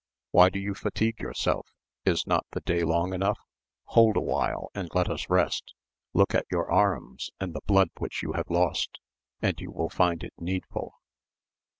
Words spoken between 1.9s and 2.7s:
is not the